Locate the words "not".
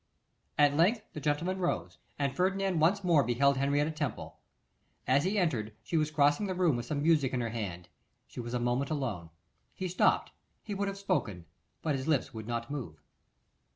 12.47-12.71